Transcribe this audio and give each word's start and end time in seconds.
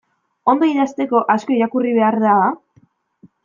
Ondo 0.53 0.69
idazteko, 0.71 1.21
asko 1.35 1.55
irakurri 1.59 1.95
behar 2.01 2.21
da? 2.27 2.35